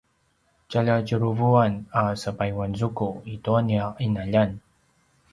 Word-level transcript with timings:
tjaljatjuruvuan 0.69 1.73
a 2.01 2.01
sepayuanzuku 2.21 3.09
i 3.33 3.35
tua 3.43 3.61
nia 3.67 3.87
’inaljan 4.07 4.51